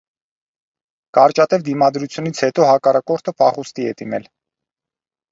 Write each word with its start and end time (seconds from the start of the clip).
Կարճատև 1.17 1.65
դիմադրությունից 1.67 2.41
հետո 2.45 2.65
հակառակորդը 2.69 3.33
փախուստի 3.43 3.85
է 3.91 3.93
դիմել։ 4.01 4.27